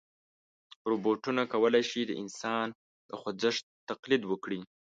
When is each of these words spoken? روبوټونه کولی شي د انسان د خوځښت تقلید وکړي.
روبوټونه 0.89 1.41
کولی 1.53 1.83
شي 1.89 2.01
د 2.07 2.11
انسان 2.21 2.67
د 3.09 3.11
خوځښت 3.19 3.63
تقلید 3.89 4.21
وکړي. 4.27 4.59